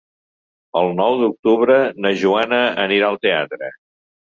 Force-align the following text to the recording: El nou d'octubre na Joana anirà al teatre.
El 0.81 0.89
nou 0.99 1.17
d'octubre 1.19 1.77
na 2.07 2.13
Joana 2.23 2.65
anirà 2.87 3.13
al 3.13 3.23
teatre. 3.29 3.73